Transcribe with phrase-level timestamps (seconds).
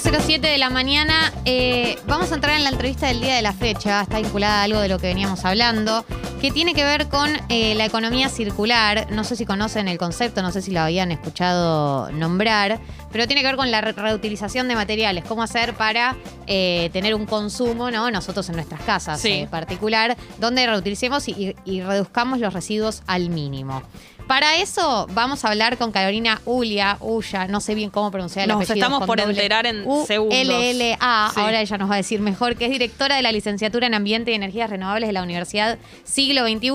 [0.00, 1.32] 9.07 de la mañana.
[1.46, 4.02] Eh, vamos a entrar en la entrevista del día de la fecha.
[4.02, 6.04] Está vinculada a algo de lo que veníamos hablando,
[6.38, 9.06] que tiene que ver con eh, la economía circular.
[9.10, 12.78] No sé si conocen el concepto, no sé si lo habían escuchado nombrar,
[13.10, 15.24] pero tiene que ver con la re- reutilización de materiales.
[15.24, 16.14] Cómo hacer para
[16.46, 18.10] eh, tener un consumo, ¿no?
[18.10, 19.30] Nosotros en nuestras casas Sí.
[19.32, 23.82] en particular, donde reutilicemos y, y reduzcamos los residuos al mínimo.
[24.26, 28.48] Para eso vamos a hablar con Carolina Ulia, Ulla, no sé bien cómo pronunciar el
[28.48, 28.86] Nos apellido.
[28.86, 30.36] estamos por enterar en U segundos.
[30.36, 31.40] LLA, Sí.
[31.40, 34.32] ahora ella nos va a decir mejor, que es directora de la licenciatura en Ambiente
[34.32, 36.70] y Energías Renovables de la Universidad Siglo XXI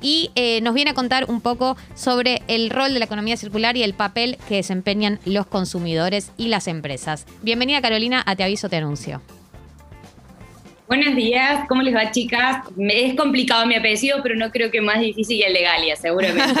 [0.00, 3.76] y eh, nos viene a contar un poco sobre el rol de la economía circular
[3.76, 7.26] y el papel que desempeñan los consumidores y las empresas.
[7.42, 9.20] Bienvenida Carolina a Te Aviso, Te Anuncio.
[10.88, 12.58] Buenos días, ¿cómo les va chicas?
[12.76, 15.96] Me- es complicado mi apellido, pero no creo que más difícil que el de Galia,
[15.96, 16.60] seguramente.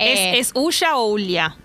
[0.00, 1.56] Eh, ¿Es, ¿Es Ulla o Ulia?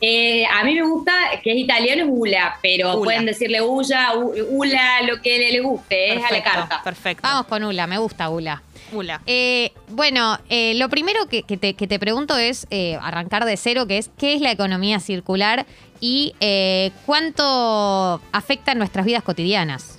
[0.00, 3.04] Eh, a mí me gusta, que es italiano, es Ula, pero Ula.
[3.04, 4.14] pueden decirle Ulla,
[4.48, 6.80] Ula, lo que le, le guste, es a la carta.
[6.82, 7.20] Perfecto.
[7.22, 8.62] vamos con Ula, me gusta Ula.
[8.92, 9.20] Ula.
[9.26, 13.58] Eh, bueno, eh, lo primero que, que te, que te pregunto es eh, arrancar de
[13.58, 15.66] cero, que es qué es la economía circular
[16.00, 19.98] y eh, cuánto afecta en nuestras vidas cotidianas.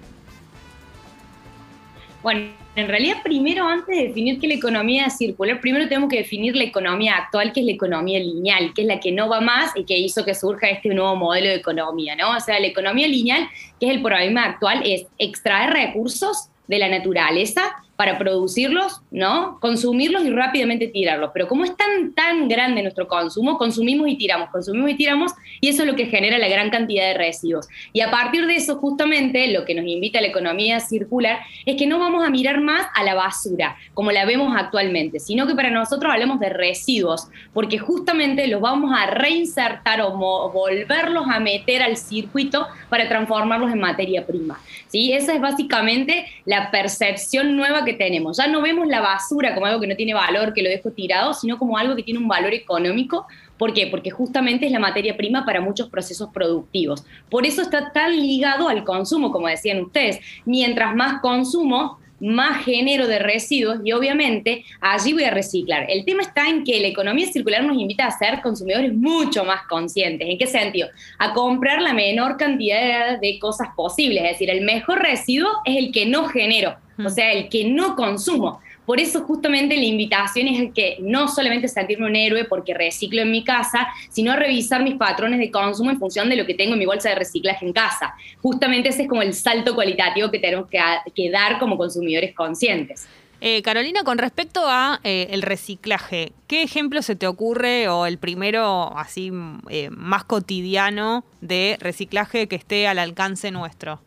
[2.22, 6.17] Bueno, en realidad primero antes de definir qué es la economía circular, primero tenemos que
[6.17, 9.41] definir la economía actual, que es la economía lineal, que es la que no va
[9.41, 12.36] más y que hizo que surja este nuevo modelo de economía, ¿no?
[12.36, 13.47] O sea, la economía lineal,
[13.80, 17.63] que es el problema actual, es extraer recursos de la naturaleza
[18.00, 19.59] para producirlos, ¿no?
[19.59, 21.31] Consumirlos y rápidamente tirarlos.
[21.33, 25.67] Pero como es tan, tan grande nuestro consumo, consumimos y tiramos, consumimos y tiramos, y
[25.67, 27.67] eso es lo que genera la gran cantidad de residuos.
[27.91, 31.75] Y a partir de eso, justamente, lo que nos invita a la economía circular es
[31.75, 35.53] que no vamos a mirar más a la basura, como la vemos actualmente, sino que
[35.53, 40.11] para nosotros hablamos de residuos, porque justamente los vamos a reinsertar o
[40.53, 44.58] volverlos a meter al circuito para transformarlos en materia prima.
[44.88, 45.11] ¿sí?
[45.11, 48.38] Esa es básicamente la percepción nueva que tenemos.
[48.38, 51.34] Ya no vemos la basura como algo que no tiene valor, que lo dejo tirado,
[51.34, 53.28] sino como algo que tiene un valor económico.
[53.58, 53.88] ¿Por qué?
[53.88, 57.06] Porque justamente es la materia prima para muchos procesos productivos.
[57.30, 60.19] Por eso está tan ligado al consumo, como decían ustedes.
[60.46, 65.86] Mientras más consumo, más genero de residuos y obviamente allí voy a reciclar.
[65.90, 69.62] El tema está en que la economía circular nos invita a ser consumidores mucho más
[69.68, 70.28] conscientes.
[70.30, 70.90] ¿En qué sentido?
[71.18, 74.24] A comprar la menor cantidad de cosas posibles.
[74.24, 77.96] Es decir, el mejor residuo es el que no genero, o sea, el que no
[77.96, 78.60] consumo.
[78.86, 83.22] Por eso justamente la invitación es el que no solamente sentirme un héroe porque reciclo
[83.22, 86.74] en mi casa, sino revisar mis patrones de consumo en función de lo que tengo
[86.74, 88.16] en mi bolsa de reciclaje en casa.
[88.42, 90.80] Justamente ese es como el salto cualitativo que tenemos que,
[91.14, 93.08] que dar como consumidores conscientes.
[93.42, 98.18] Eh, Carolina, con respecto a eh, el reciclaje, ¿qué ejemplo se te ocurre o el
[98.18, 104.02] primero así mm, eh, más cotidiano de reciclaje que esté al alcance nuestro?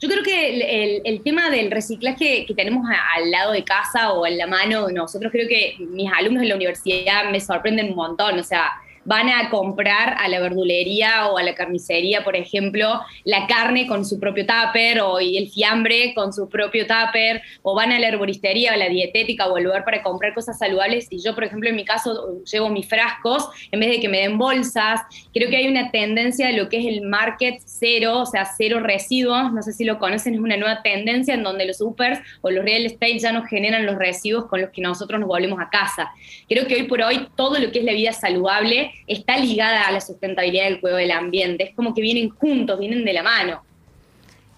[0.00, 3.64] Yo creo que el, el- el tema del reciclaje que tenemos a- al lado de
[3.64, 7.88] casa o en la mano, nosotros creo que mis alumnos en la universidad me sorprenden
[7.90, 8.70] un montón, o sea,
[9.04, 14.04] van a comprar a la verdulería o a la carnicería, por ejemplo, la carne con
[14.04, 18.72] su propio tupper o el fiambre con su propio tupper, o van a la herboristería
[18.72, 21.08] o a la dietética o al lugar para comprar cosas saludables.
[21.10, 24.20] Y yo, por ejemplo, en mi caso, llevo mis frascos en vez de que me
[24.20, 25.00] den bolsas.
[25.32, 28.80] Creo que hay una tendencia de lo que es el market cero, o sea, cero
[28.80, 29.52] residuos.
[29.52, 32.64] No sé si lo conocen, es una nueva tendencia en donde los supers o los
[32.64, 36.10] real estate ya no generan los residuos con los que nosotros nos volvemos a casa.
[36.48, 39.92] Creo que hoy por hoy todo lo que es la vida saludable está ligada a
[39.92, 41.64] la sustentabilidad del cuidado del ambiente.
[41.64, 43.62] Es como que vienen juntos, vienen de la mano.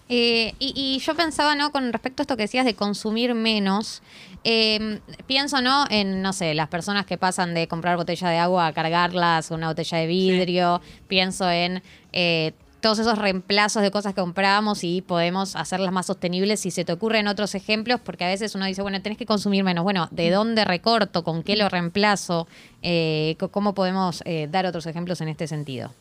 [0.09, 1.71] Eh, y, y yo pensaba, ¿no?
[1.71, 4.03] Con respecto a esto que decías de consumir menos,
[4.43, 5.85] eh, pienso, ¿no?
[5.89, 9.67] En, no sé, las personas que pasan de comprar botella de agua a cargarlas, una
[9.67, 10.81] botella de vidrio.
[11.07, 11.81] Pienso en
[12.11, 16.59] eh, todos esos reemplazos de cosas que comprábamos y podemos hacerlas más sostenibles.
[16.59, 19.63] Si se te ocurren otros ejemplos, porque a veces uno dice, bueno, tenés que consumir
[19.63, 19.83] menos.
[19.83, 21.23] Bueno, ¿de dónde recorto?
[21.23, 22.47] ¿Con qué lo reemplazo?
[22.81, 25.93] Eh, ¿Cómo podemos eh, dar otros ejemplos en este sentido?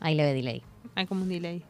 [0.00, 0.62] Ahí le ve delay.
[0.94, 1.62] Hay como un delay.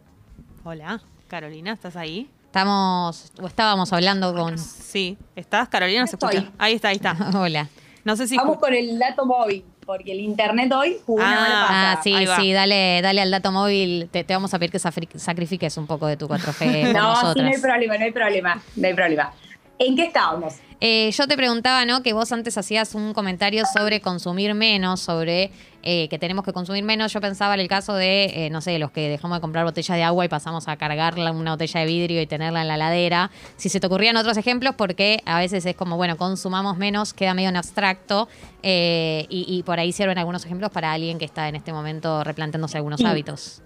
[0.64, 2.31] Hola, Carolina, ¿estás ahí?
[2.46, 4.56] Estamos, o estábamos hablando con.
[4.58, 5.69] Sí, ¿estás?
[5.69, 6.37] Carolina, ¿se Estoy.
[6.37, 6.52] escucha?
[6.56, 7.17] Ahí está, ahí está.
[7.34, 7.69] Hola.
[8.05, 8.37] No sé si...
[8.37, 11.92] Vamos con el dato móvil, porque el internet hoy jugó una Ah, mala pasada.
[11.92, 12.36] Ah, sí, Ahí va.
[12.36, 14.08] sí, dale, dale al dato móvil.
[14.10, 17.32] Te, te vamos a pedir que safri- sacrifiques un poco de tu 4G por No,
[17.32, 19.32] sí, no hay problema, no hay problema, no hay problema.
[19.78, 20.54] ¿En qué estábamos?
[20.86, 22.02] Eh, yo te preguntaba, ¿no?
[22.02, 25.50] Que vos antes hacías un comentario sobre consumir menos, sobre
[25.82, 27.10] eh, que tenemos que consumir menos.
[27.10, 29.94] Yo pensaba en el caso de, eh, no sé, los que dejamos de comprar botella
[29.94, 32.76] de agua y pasamos a cargarla en una botella de vidrio y tenerla en la
[32.76, 33.31] ladera.
[33.56, 37.32] Si se te ocurrían otros ejemplos, porque a veces es como, bueno, consumamos menos, queda
[37.32, 38.28] medio en abstracto
[38.62, 42.76] y, y, por ahí sirven algunos ejemplos para alguien que está en este momento replanteándose
[42.76, 43.06] algunos Sí.
[43.06, 43.62] hábitos.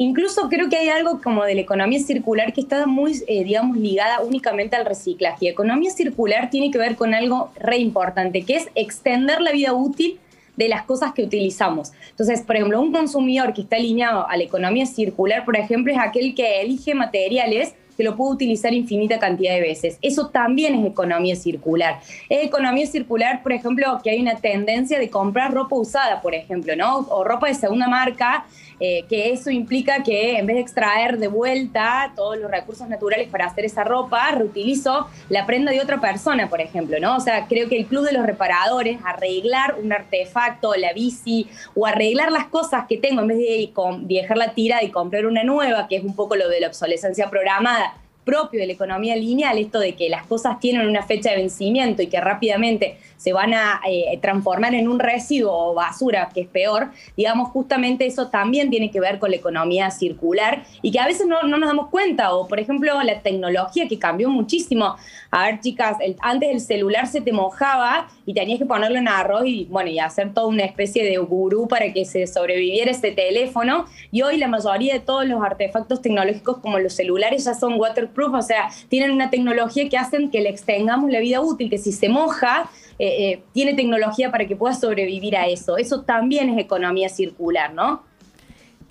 [0.00, 3.76] Incluso creo que hay algo como de la economía circular que está muy, eh, digamos,
[3.76, 5.48] ligada únicamente al reciclaje.
[5.48, 10.20] Economía circular tiene que ver con algo re importante, que es extender la vida útil
[10.56, 11.92] de las cosas que utilizamos.
[12.10, 15.98] Entonces, por ejemplo, un consumidor que está alineado a la economía circular, por ejemplo, es
[15.98, 19.98] aquel que elige materiales que lo puede utilizar infinita cantidad de veces.
[20.02, 21.98] Eso también es economía circular.
[22.28, 26.76] Es economía circular, por ejemplo, que hay una tendencia de comprar ropa usada, por ejemplo,
[26.76, 26.98] ¿no?
[26.98, 28.46] O ropa de segunda marca,
[28.80, 33.28] eh, que eso implica que en vez de extraer de vuelta todos los recursos naturales
[33.28, 37.16] para hacer esa ropa, reutilizo la prenda de otra persona, por ejemplo, ¿no?
[37.16, 41.86] O sea, creo que el club de los reparadores, arreglar un artefacto, la bici, o
[41.86, 43.72] arreglar las cosas que tengo en vez de,
[44.02, 47.28] de dejarla tirada y comprar una nueva, que es un poco lo de la obsolescencia
[47.30, 47.94] programada,
[48.28, 52.02] propio de la economía lineal, esto de que las cosas tienen una fecha de vencimiento
[52.02, 56.46] y que rápidamente se van a eh, transformar en un residuo o basura, que es
[56.46, 61.06] peor, digamos, justamente eso también tiene que ver con la economía circular y que a
[61.06, 64.96] veces no, no nos damos cuenta, o por ejemplo la tecnología que cambió muchísimo.
[65.30, 69.44] A ver, chicas, antes el celular se te mojaba y tenías que ponerlo en arroz
[69.46, 73.86] y, bueno, y hacer toda una especie de gurú para que se sobreviviera ese teléfono.
[74.10, 78.17] Y hoy la mayoría de todos los artefactos tecnológicos como los celulares ya son waterproof,
[78.26, 81.92] o sea, tienen una tecnología que hacen que le extendamos la vida útil, que si
[81.92, 82.68] se moja,
[82.98, 85.76] eh, eh, tiene tecnología para que pueda sobrevivir a eso.
[85.78, 88.02] Eso también es economía circular, ¿no?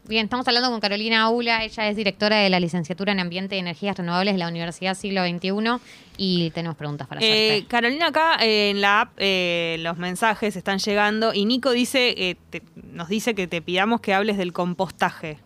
[0.07, 3.59] Bien, estamos hablando con Carolina Aula, ella es directora de la licenciatura en Ambiente y
[3.59, 5.51] Energías Renovables de la Universidad Siglo XXI
[6.15, 7.57] y tenemos preguntas para hacerte.
[7.57, 12.15] Eh, Carolina, acá eh, en la app eh, los mensajes están llegando y Nico dice,
[12.17, 12.61] eh, te-
[12.93, 15.39] nos dice que te pidamos que hables del compostaje.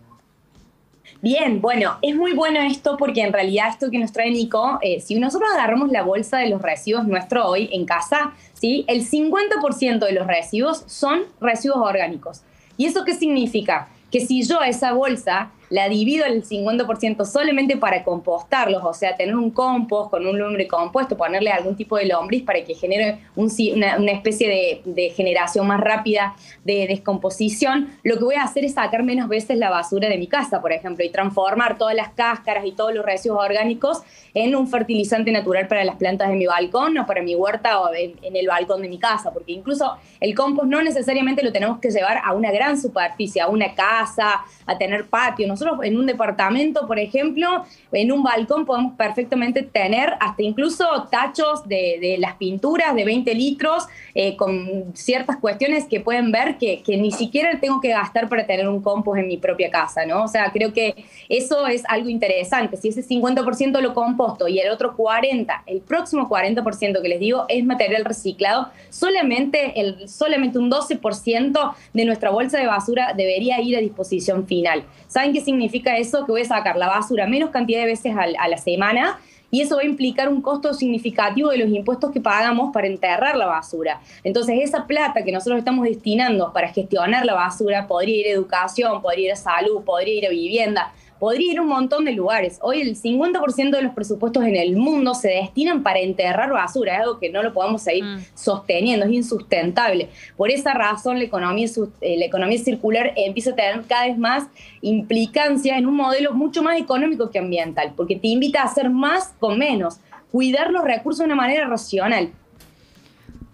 [1.23, 4.99] Bien, bueno, es muy bueno esto porque en realidad esto que nos trae Nico, eh,
[5.01, 8.85] si nosotros agarramos la bolsa de los residuos nuestro hoy en casa, ¿sí?
[8.87, 12.41] el 50% de los residuos son residuos orgánicos.
[12.75, 13.87] ¿Y eso qué significa?
[14.09, 19.35] Que si yo esa bolsa la divido el 50% solamente para compostarlos, o sea, tener
[19.35, 23.49] un compost con un lumbre compuesto, ponerle algún tipo de lombriz para que genere un
[23.75, 28.73] una, una especie de, generación más rápida de descomposición, lo que voy a hacer es
[28.73, 32.65] sacar menos veces la basura de mi casa, por ejemplo, y transformar todas las cáscaras
[32.65, 34.01] y todos los residuos orgánicos
[34.33, 37.93] en un fertilizante natural para las plantas de mi balcón o para mi huerta o
[37.93, 41.79] en, en el balcón de mi casa, porque incluso el compost no necesariamente lo tenemos
[41.79, 45.47] que llevar a una gran superficie, a una casa, a tener patio.
[45.61, 51.67] Nosotros en un departamento, por ejemplo, en un balcón podemos perfectamente tener hasta incluso tachos
[51.67, 53.85] de, las pinturas de 20 litros
[54.15, 58.45] eh, con ciertas cuestiones que pueden ver que, que ni siquiera tengo que gastar para
[58.45, 60.23] tener un compost en mi propia casa, ¿no?
[60.23, 62.77] O sea, creo que eso es algo interesante.
[62.77, 67.45] Si ese 50% lo composto y el otro 40%, el próximo 40% que les digo
[67.49, 73.77] es material reciclado, solamente, el, solamente un 12% de nuestra bolsa de basura debería ir
[73.77, 74.83] a disposición final.
[75.07, 76.25] ¿Saben qué significa eso?
[76.25, 79.19] Que voy a sacar la basura menos cantidad de veces a la semana
[79.51, 83.35] y eso va a implicar un costo significativo de los impuestos que pagamos para enterrar
[83.35, 83.99] la basura.
[84.23, 89.01] Entonces, esa plata que nosotros estamos destinando para gestionar la basura podría ir a educación,
[89.01, 92.57] podría ir a salud, podría ir a vivienda, podría ir a un montón de lugares.
[92.63, 97.01] Hoy el 50% de los presupuestos en el mundo se destinan para enterrar basura, es
[97.01, 98.21] algo que no lo podemos seguir Mm.
[98.33, 100.09] sosteniendo, es insustentable.
[100.35, 101.67] Por esa razón, la economía,
[102.01, 104.47] eh, la economía circular empieza a tener cada vez más
[104.81, 109.35] implicancia en un modelo mucho más económico que ambiental, porque te invita a hacer más
[109.39, 109.99] con menos,
[110.31, 112.31] cuidar los recursos de una manera racional.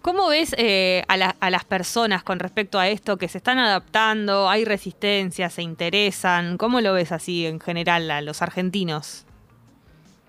[0.08, 3.60] ¿Cómo ves eh, a, la- a las personas con respecto a esto que se están
[3.60, 4.50] adaptando?
[4.50, 5.50] ¿Hay resistencia?
[5.50, 6.58] ¿Se interesan?
[6.58, 9.27] ¿Cómo lo ves así en general a los argentinos?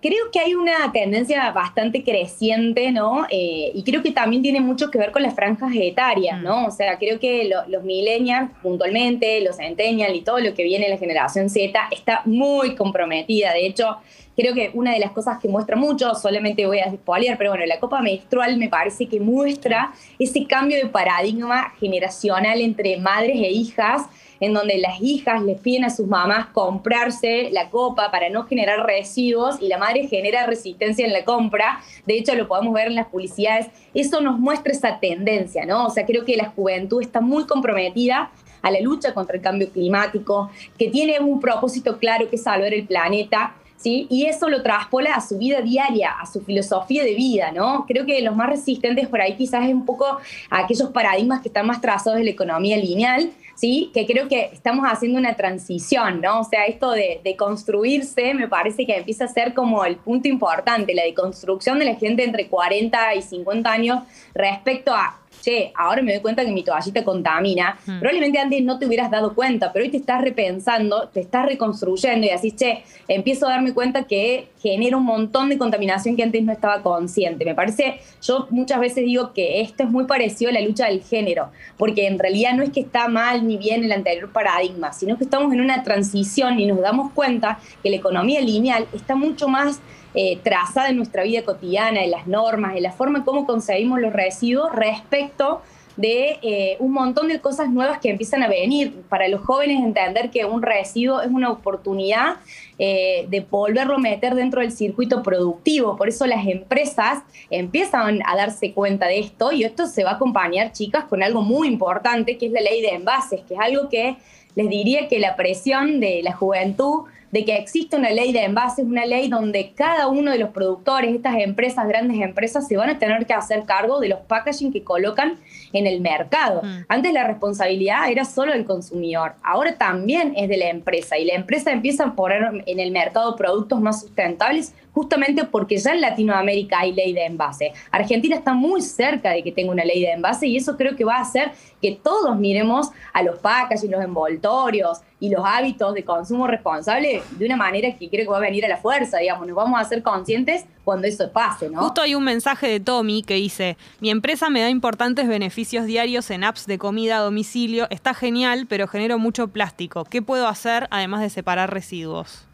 [0.00, 3.26] Creo que hay una tendencia bastante creciente, ¿no?
[3.30, 6.66] Eh, y creo que también tiene mucho que ver con las franjas etarias, ¿no?
[6.66, 10.84] O sea, creo que lo- los millennials, puntualmente, los centennials y todo lo que viene
[10.84, 13.52] en la generación Z está muy comprometida.
[13.52, 13.96] De hecho,
[14.36, 17.66] creo que una de las cosas que muestra mucho, solamente voy a spoilear, pero bueno,
[17.66, 23.50] la Copa Menstrual me parece que muestra ese cambio de paradigma generacional entre madres e
[23.50, 24.02] hijas,
[24.40, 28.86] en donde las hijas les piden a sus mamás comprarse la copa para no generar
[28.86, 31.80] residuos y la madre genera resistencia en la compra.
[32.06, 33.66] De hecho, lo podemos ver en las publicidades.
[33.94, 35.86] Eso nos muestra esa tendencia, ¿no?
[35.86, 38.30] O sea, creo que la juventud está muy comprometida
[38.62, 42.74] a la lucha contra el cambio climático, que tiene un propósito claro que es salvar
[42.74, 44.06] el planeta, ¿sí?
[44.10, 47.86] Y eso lo traspola a su vida diaria, a su filosofía de vida, ¿no?
[47.86, 50.18] Creo que los más resistentes por ahí quizás es un poco
[50.50, 53.90] aquellos paradigmas que están más trazados de la economía lineal, ¿sí?
[53.92, 56.40] Que creo que estamos haciendo una transición, ¿no?
[56.40, 60.28] O sea, esto de, de construirse me parece que empieza a ser como el punto
[60.28, 66.02] importante, la deconstrucción de la gente entre 40 y 50 años respecto a che, ahora
[66.02, 67.78] me doy cuenta que mi toallita contamina.
[67.86, 67.98] Mm.
[68.00, 72.26] Probablemente antes no te hubieras dado cuenta, pero hoy te estás repensando, te estás reconstruyendo
[72.26, 76.42] y así, che, empiezo a darme cuenta que genera un montón de contaminación que antes
[76.42, 77.44] no estaba consciente.
[77.44, 81.02] Me parece, yo muchas veces digo que esto es muy parecido a la lucha del
[81.02, 85.16] género, porque en realidad no es que está mal ni bien el anterior paradigma, sino
[85.16, 89.48] que estamos en una transición y nos damos cuenta que la economía lineal está mucho
[89.48, 89.80] más
[90.14, 94.00] eh, trazada en nuestra vida cotidiana, en las normas, en la forma en cómo concebimos
[94.00, 95.62] los residuos respecto
[95.98, 99.02] de eh, un montón de cosas nuevas que empiezan a venir.
[99.08, 102.36] Para los jóvenes entender que un residuo es una oportunidad
[102.78, 105.96] eh, de volverlo a meter dentro del circuito productivo.
[105.96, 110.14] Por eso las empresas empiezan a darse cuenta de esto y esto se va a
[110.14, 113.88] acompañar, chicas, con algo muy importante que es la ley de envases, que es algo
[113.88, 114.16] que
[114.54, 118.84] les diría que la presión de la juventud de que existe una ley de envases,
[118.84, 122.98] una ley donde cada uno de los productores, estas empresas, grandes empresas, se van a
[122.98, 125.38] tener que hacer cargo de los packaging que colocan
[125.72, 126.62] en el mercado.
[126.62, 126.84] Mm.
[126.88, 131.34] Antes la responsabilidad era solo del consumidor, ahora también es de la empresa y la
[131.34, 136.80] empresa empieza a poner en el mercado productos más sustentables justamente porque ya en Latinoamérica
[136.80, 137.72] hay ley de envase.
[137.92, 141.04] Argentina está muy cerca de que tenga una ley de envase y eso creo que
[141.04, 146.02] va a hacer que todos miremos a los packaging, los envoltorios y los hábitos de
[146.02, 149.46] consumo responsable de una manera que creo que va a venir a la fuerza, digamos,
[149.46, 151.80] nos vamos a hacer conscientes cuando eso pase, ¿no?
[151.80, 156.28] Justo hay un mensaje de Tommy que dice, mi empresa me da importantes beneficios diarios
[156.32, 160.04] en apps de comida a domicilio, está genial, pero genero mucho plástico.
[160.04, 162.47] ¿Qué puedo hacer además de separar residuos?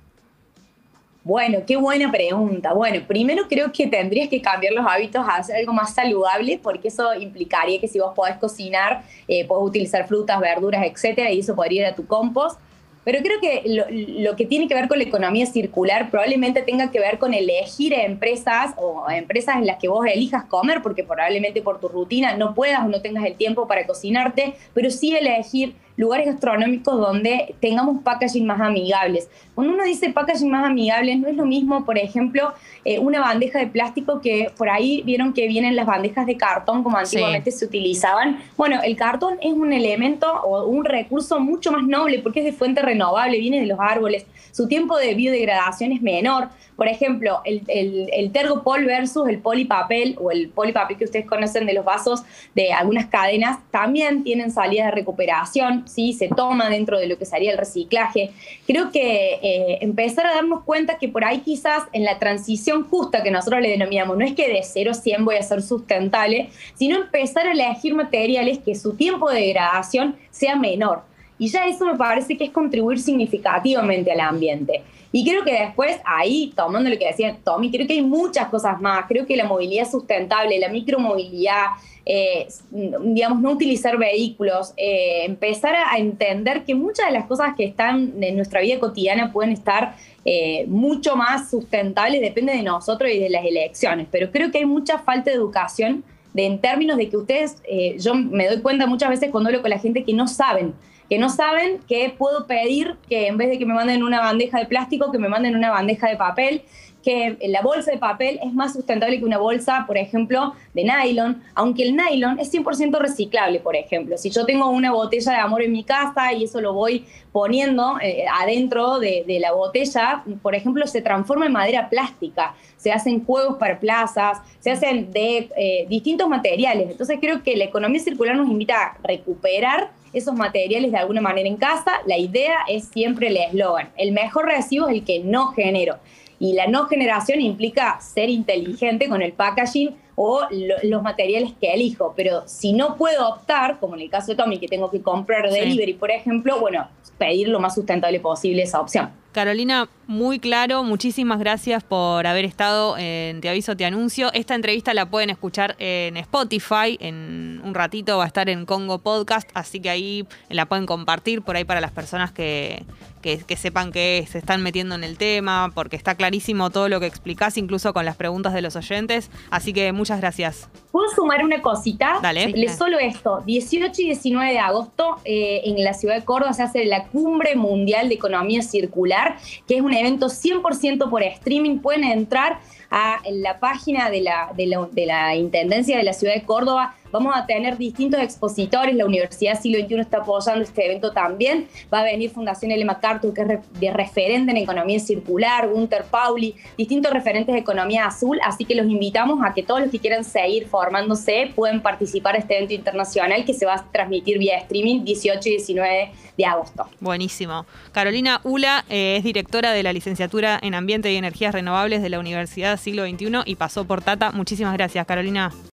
[1.25, 2.75] Bueno, qué buena pregunta.
[2.75, 6.89] Bueno, primero creo que tendrías que cambiar los hábitos a hacer algo más saludable, porque
[6.89, 11.57] eso implicaría que si vos podés cocinar, eh, podés utilizar frutas, verduras, etcétera, y eso
[11.57, 12.61] podría ir a tu compost.
[13.05, 13.85] Pero creo que lo,
[14.23, 17.95] lo, que tiene que ver con la economía circular probablemente tenga que ver con elegir
[17.95, 22.55] empresas o empresas en las que vos elijas comer, porque probablemente por tu rutina no
[22.55, 28.03] puedas o no tengas el tiempo para cocinarte, pero sí elegir lugares gastronómicos donde tengamos
[28.03, 29.29] packaging más amigables.
[29.55, 32.53] Cuando uno dice packaging más amigables, no es lo mismo, por ejemplo,
[32.85, 36.83] eh, una bandeja de plástico que por ahí vieron que vienen las bandejas de cartón
[36.83, 37.59] como antiguamente sí.
[37.59, 38.43] se utilizaban.
[38.57, 42.53] Bueno, el cartón es un elemento o un recurso mucho más noble porque es de
[42.53, 46.49] fuente renovable, viene de los árboles, su tiempo de biodegradación es menor.
[46.77, 51.67] Por ejemplo, el, el, el tergopol versus el polipapel o el polipapel que ustedes conocen
[51.67, 52.25] de los vasos
[52.55, 57.53] de algunas cadenas también tienen salidas de recuperación, se toma dentro de lo que sería
[57.53, 58.31] el reciclaje.
[58.67, 63.23] Creo que eh, empezar a darnos cuenta que por ahí quizás en la transición justa
[63.23, 66.51] que nosotros le denominamos, no es que de 0 a 100 voy a ser sustentable,
[66.75, 71.03] sino empezar a elegir materiales que su tiempo de degradación sea menor.
[71.39, 74.83] Y ya eso me parece que es contribuir significativamente al ambiente.
[75.17, 78.81] Y creo que después, ahí, tomando lo que decía Tommy, creo que hay muchas cosas
[78.81, 79.05] más.
[79.07, 81.67] Creo que la movilidad sustentable, la micromovilidad,
[82.05, 87.63] eh, digamos, no utilizar vehículos, eh, empezar a entender que muchas de las cosas que
[87.63, 89.95] están en nuestra vida cotidiana pueden estar
[90.25, 94.09] eh, mucho más sustentables, depende de nosotros y de las elecciones.
[94.11, 96.03] Pero creo que hay mucha falta de educación
[96.33, 97.63] de, en términos de que ustedes,
[98.01, 100.75] yo me doy cuenta muchas veces cuando hablo con la gente que no saben
[101.09, 104.59] que no saben que puedo pedir que en vez de que me manden una bandeja
[104.59, 106.63] de plástico, que me manden una bandeja de papel,
[107.05, 111.43] que la bolsa de papel es más sustentable que una bolsa, por ejemplo, de nylon,
[111.55, 114.17] aunque el nylon es 100% reciclable, por ejemplo.
[114.17, 117.99] Si yo tengo una botella de amor en mi casa y eso lo voy poniendo
[118.01, 123.59] eh, adentro de, la botella, por ejemplo, se transforma en madera plástica, se hacen juegos
[123.59, 126.91] para plazas, se hacen de eh, distintos materiales.
[126.91, 131.49] Entonces creo que la economía circular nos invita a recuperar esos materiales de alguna manera
[131.49, 131.93] en casa.
[132.07, 135.99] La idea es siempre el eslogan, el mejor residuo es el que no genero.
[136.39, 141.73] Y la no generación implica ser inteligente con el packaging o lo, los materiales que
[141.73, 142.13] elijo.
[142.17, 145.51] Pero si no puedo optar, como en el caso de Tommy, que tengo que comprar
[145.51, 145.99] delivery, sí.
[145.99, 149.11] por ejemplo, bueno, pedir lo más sustentable posible esa opción.
[149.33, 154.33] Carolina, muy claro, muchísimas gracias por haber estado en Te Aviso, Te Anuncio.
[154.33, 158.99] Esta entrevista la pueden escuchar en Spotify, en un ratito va a estar en Congo
[158.99, 162.85] Podcast, así que ahí la pueden compartir por ahí para las personas que,
[163.25, 167.01] que, que sepan que se están metiendo en el tema, porque está clarísimo todo lo
[167.01, 169.31] que explicás, incluso con las preguntas de los oyentes.
[169.51, 170.69] Así que muchas gracias.
[170.93, 172.19] ¿Puedo sumar una cosita?
[172.21, 172.53] Dale.
[172.53, 173.43] Sí, solo esto.
[173.47, 177.57] 18 y 19 de agosto eh, en la ciudad de Córdoba se hace la Cumbre
[177.57, 181.79] Mundial de Economía Circular, que es una evento 100% por streaming.
[181.79, 182.61] Pueden entrar
[182.91, 186.95] a la página de la, de la, de la Intendencia de la Ciudad de Córdoba
[187.15, 191.69] Vamos a tener distintos expositores, la Universidad Siglo XXI está apoyando este evento también.
[191.93, 192.85] Va a venir Fundación L.
[192.85, 198.41] MacArthur, que es de referente en economía circular, Gunter Pauli, distintos referentes de economía azul.
[198.43, 202.43] Así que los invitamos a que todos los que quieran seguir formándose pueden participar en
[202.43, 206.89] este evento internacional que se va a transmitir vía streaming 18 y 19 de agosto.
[206.99, 207.65] Buenísimo.
[207.93, 212.19] Carolina Ula eh, es directora de la licenciatura en Ambiente y Energías Renovables de la
[212.19, 214.33] Universidad Siglo XXI y pasó por Tata.
[214.33, 215.53] Muchísimas gracias, Carolina.